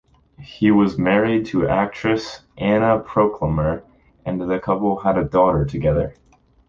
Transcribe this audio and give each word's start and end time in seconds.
He 0.39 0.71
was 0.71 0.97
married 0.97 1.45
to 1.49 1.67
actress 1.67 2.41
Anna 2.57 2.97
Proclemer 2.99 3.83
and 4.25 4.41
the 4.41 4.59
couple 4.59 4.97
had 5.01 5.15
a 5.15 5.23
daughter 5.23 5.63
together. 5.63 6.15